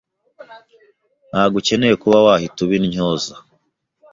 Ntabwo 1.31 1.55
ukeneye 1.61 1.95
kuba 2.03 2.17
wahita 2.25 2.57
uba 2.61 2.73
intyoza 2.79 3.33